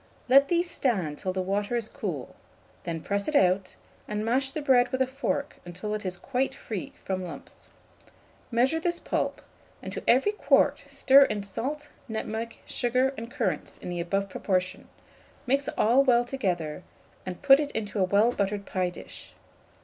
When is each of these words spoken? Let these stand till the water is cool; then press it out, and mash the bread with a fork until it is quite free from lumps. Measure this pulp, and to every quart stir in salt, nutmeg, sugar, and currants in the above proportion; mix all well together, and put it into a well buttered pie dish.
Let 0.27 0.47
these 0.47 0.67
stand 0.67 1.19
till 1.19 1.31
the 1.31 1.43
water 1.43 1.75
is 1.75 1.87
cool; 1.87 2.35
then 2.85 3.01
press 3.03 3.27
it 3.27 3.35
out, 3.35 3.75
and 4.07 4.25
mash 4.25 4.49
the 4.51 4.59
bread 4.59 4.89
with 4.91 4.99
a 4.99 5.05
fork 5.05 5.57
until 5.63 5.93
it 5.93 6.03
is 6.07 6.17
quite 6.17 6.55
free 6.55 6.91
from 6.95 7.23
lumps. 7.23 7.69
Measure 8.49 8.79
this 8.79 8.99
pulp, 8.99 9.43
and 9.79 9.93
to 9.93 10.01
every 10.07 10.31
quart 10.31 10.85
stir 10.89 11.25
in 11.25 11.43
salt, 11.43 11.91
nutmeg, 12.07 12.57
sugar, 12.65 13.13
and 13.15 13.29
currants 13.29 13.77
in 13.77 13.89
the 13.89 13.99
above 13.99 14.27
proportion; 14.27 14.87
mix 15.45 15.67
all 15.77 16.03
well 16.03 16.25
together, 16.25 16.81
and 17.23 17.43
put 17.43 17.59
it 17.59 17.69
into 17.73 17.99
a 17.99 18.03
well 18.03 18.31
buttered 18.31 18.65
pie 18.65 18.89
dish. 18.89 19.35